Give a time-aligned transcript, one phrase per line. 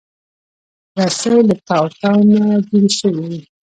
[0.97, 3.39] رسۍ له تاو تاو نه جوړه شوې وي.